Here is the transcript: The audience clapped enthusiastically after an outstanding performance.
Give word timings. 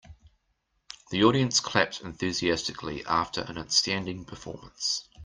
The 1.11 1.23
audience 1.23 1.59
clapped 1.59 2.01
enthusiastically 2.01 3.05
after 3.05 3.41
an 3.41 3.59
outstanding 3.59 4.25
performance. 4.25 5.07